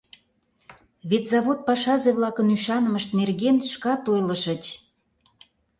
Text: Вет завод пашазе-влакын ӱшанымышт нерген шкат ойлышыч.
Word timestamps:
Вет 1.09 1.23
завод 1.31 1.59
пашазе-влакын 1.67 2.47
ӱшанымышт 2.55 3.09
нерген 3.19 3.57
шкат 3.73 4.01
ойлышыч. 4.13 4.63